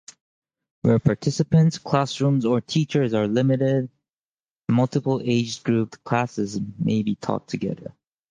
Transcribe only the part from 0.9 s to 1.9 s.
participants,